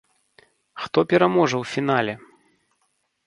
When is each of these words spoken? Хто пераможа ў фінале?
Хто 0.85 0.99
пераможа 1.11 1.55
ў 1.59 1.65
фінале? 1.73 2.13